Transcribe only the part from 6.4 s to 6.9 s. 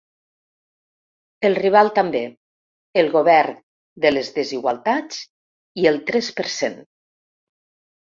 per cent.